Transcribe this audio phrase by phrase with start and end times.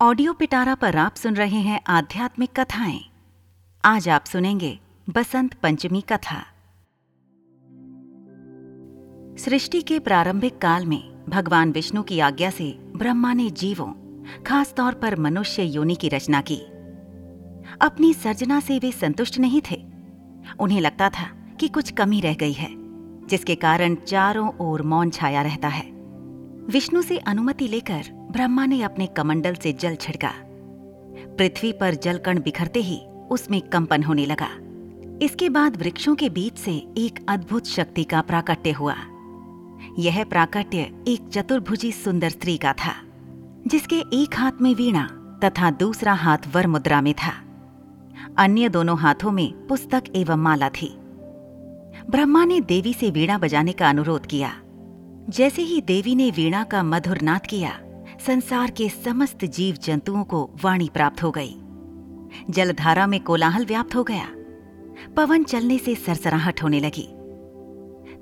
[0.00, 3.00] Audio पिटारा पर आप सुन रहे हैं आध्यात्मिक कथाएँ।
[3.84, 6.40] आज आप सुनेंगे बसंत पंचमी कथा।
[9.38, 13.92] सृष्टि के प्रारंभिक काल में भगवान विष्णु की आज्ञा से ब्रह्मा ने जीवों,
[14.42, 16.58] खास तौर पर मनुष्य योनि की रचना की।
[17.80, 19.84] अपनी सर्जना से वे संतुष्ट नहीं थे।
[20.60, 22.70] उन्हें लगता था कि कुछ कमी रह गई है,
[23.26, 25.90] जिसके कारण चारों ओर मौन छाया रहता है।
[26.66, 30.30] विष्णु से अनुमति लेकर ब्रह्मा ने अपने कमंडल से जल छिड़का।
[31.38, 34.48] पृथ्वी पर जलकण बिखरते ही उसमें कंपन होने लगा।
[35.22, 38.94] इसके बाद वृक्षों के बीच से एक अद्भुत शक्ति का प्राकट्य हुआ।
[39.98, 40.78] यह प्राकट्य
[41.08, 42.94] एक चतुर्भुजी सुंदर स्त्री का था,
[43.66, 45.06] जिसके एक हाथ में वीणा
[45.44, 47.32] तथा दूसरा हाथ वर मुद्रा में था।
[48.38, 50.94] अन्य दोनों हाथों में पुस्तक एवं माला थी।
[52.10, 54.52] ब्रह्मा ने देवी से वीणा बजाने का अनुरोध किया।
[55.28, 57.80] जैसे ही देवी ने वीणा का मधुर नाद किया
[58.26, 61.54] संसार के समस्त जीव जंतुओं को वाणी प्राप्त हो गई।
[62.50, 64.28] जलधारा में कोलाहल व्याप्त हो गया।
[65.16, 67.08] पवन चलने से सरसराहट होने लगी।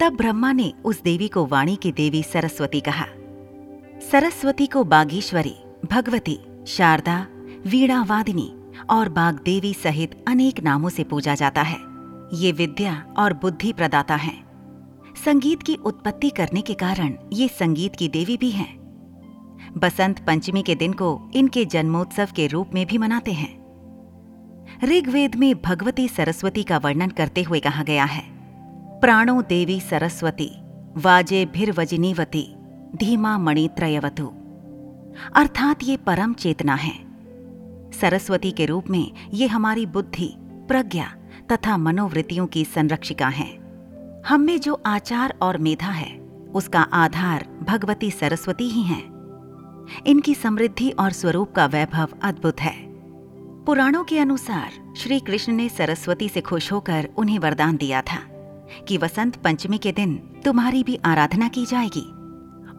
[0.00, 3.06] तब ब्रह्मा ने उस देवी को वाणी की देवी सरस्वती कहा।
[4.10, 5.56] सरस्वती को बागेश्वरी,
[5.90, 7.26] भगवती, शारदा,
[7.66, 8.54] वीणावादिनी
[8.90, 11.78] और बाग देवी सहित अनेक नामों से पूजा जाता है।
[12.32, 14.44] ये विद्या और बुद्धि प्रदाता हैं।
[15.24, 18.83] संगीत की उत्पत्ति करने के कारण ये संगीत की देवी भी हैं।
[19.76, 23.64] बसंत पंचमी के दिन को इनके जन्मोत्सव के रूप में भी मनाते हैं।
[24.84, 28.22] ऋग्वेद में भगवती सरस्वती का वर्णन करते हुए कहा गया है,
[29.00, 30.50] प्राणो देवी सरस्वती,
[30.96, 32.54] वाजे भिर्वजनीवती,
[32.96, 34.32] धीमा मणि त्रयवतु
[35.34, 36.94] अर्थात ये परम चेतना है।
[37.90, 40.34] सरस्वती के रूप में ये हमारी बुद्धि,
[40.68, 41.14] प्रज्ञा
[41.52, 43.48] तथा मनोवृत्तियों की संरक्षिका है।
[44.26, 46.16] हम में जो आचार और मेधा है,
[46.54, 49.13] उसका आधार भगवती सरस्वती ही हैं।
[50.06, 52.74] इनकी समृद्धि और स्वरूप का वैभव अद्भुत है।
[53.66, 58.18] पुराणों के अनुसार श्री कृष्ण ने सरस्वती से खुश होकर उन्हें वरदान दिया था
[58.88, 62.06] कि वसंत पंचमी के दिन तुम्हारी भी आराधना की जाएगी।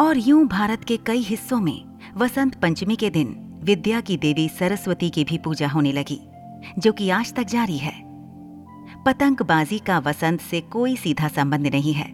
[0.00, 1.84] और यूँ भारत के कई हिस्सों में
[2.16, 3.34] वसंत पंचमी के दिन
[3.64, 6.20] विद्या की देवी सरस्वती की भी पूजा होने लगी,
[6.78, 7.94] जो कि आज तक जारी है।
[9.06, 12.10] पतंगबाजी का वसंत से कोई सीधा संबंध नहीं है,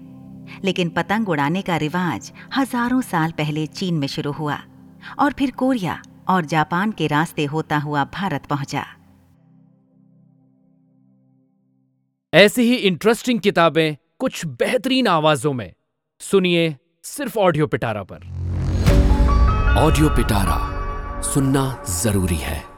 [0.65, 4.59] लेकिन पतंग उड़ाने का रिवाज हज़ारों साल पहले चीन में शुरू हुआ।
[5.19, 8.87] और फिर कोरिया और जापान के रास्ते होता हुआ भारत पहुँचा।
[12.35, 15.73] ऐसी ही इंटरेस्टिंग किताबें कुछ बेहतरीन आवाजों में।
[16.21, 18.27] सुनिए सिर्फ़ ऑडियो पिटारा पर।
[19.79, 20.59] ऑडियो पिटारा
[21.23, 22.78] सुनना ज़रूरी है।